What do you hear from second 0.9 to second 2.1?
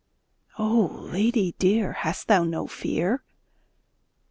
lady dear,